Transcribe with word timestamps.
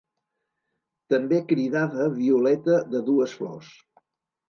També 1.15 1.43
cridada 1.53 2.09
violeta 2.17 2.83
de 2.97 3.07
dues 3.13 3.41
flors. 3.43 3.73